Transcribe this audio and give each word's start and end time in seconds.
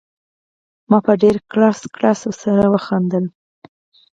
ما 0.89 0.97
په 1.05 1.13
ډېر 1.21 1.35
کړس 1.51 1.79
کړس 1.95 2.21
سره 2.41 2.63
ورته 2.65 2.69
وخندل. 2.73 3.25